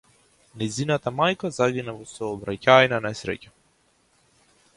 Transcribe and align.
Нејзината 0.61 1.13
мајка 1.19 1.51
загина 1.57 1.95
во 1.99 2.07
сообраќајна 2.13 3.01
несреќа. 3.09 3.53